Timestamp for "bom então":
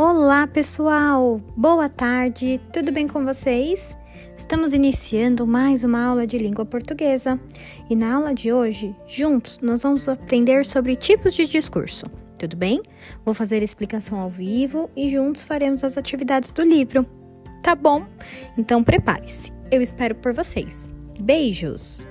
17.74-18.84